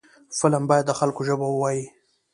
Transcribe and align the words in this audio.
فلم 0.39 0.63
باید 0.69 0.85
د 0.87 0.91
خلکو 0.99 1.21
ژبه 1.27 1.45
ووايي 1.49 1.85